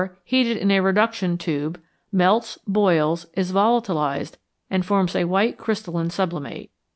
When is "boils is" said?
2.67-3.51